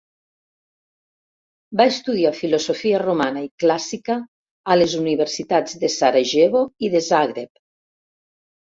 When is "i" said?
3.49-3.53, 6.89-6.93